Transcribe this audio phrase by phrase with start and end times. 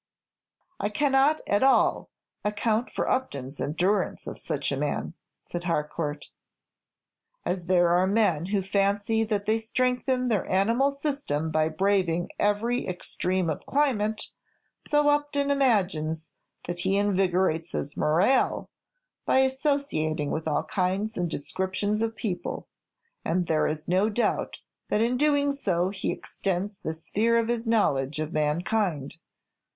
[0.79, 2.09] "I cannot at all
[2.43, 6.31] account for Upton's endurance of such a man," said Harcourt.
[7.45, 12.87] "As there are men who fancy that they strengthen their animal system by braving every
[12.87, 14.29] extreme of climate,
[14.87, 16.31] so Upton imagines
[16.65, 18.71] that he invigorates his morale
[19.27, 22.67] by associating with all kinds and descriptions of people;
[23.23, 27.67] and there is no doubt that in doing so he extends the sphere of his
[27.67, 29.17] knowledge of mankind.